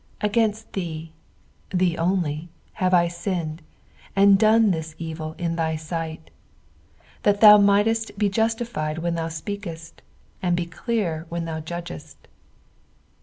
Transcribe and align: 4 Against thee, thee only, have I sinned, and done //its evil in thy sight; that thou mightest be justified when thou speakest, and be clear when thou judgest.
4 0.19 0.29
Against 0.29 0.73
thee, 0.73 1.11
thee 1.69 1.95
only, 1.95 2.49
have 2.73 2.91
I 2.91 3.07
sinned, 3.07 3.61
and 4.15 4.39
done 4.39 4.71
//its 4.71 4.95
evil 4.97 5.35
in 5.37 5.57
thy 5.57 5.75
sight; 5.75 6.31
that 7.21 7.39
thou 7.39 7.59
mightest 7.59 8.17
be 8.17 8.27
justified 8.27 8.97
when 8.97 9.13
thou 9.13 9.27
speakest, 9.27 10.01
and 10.41 10.57
be 10.57 10.65
clear 10.65 11.27
when 11.29 11.45
thou 11.45 11.59
judgest. 11.59 12.27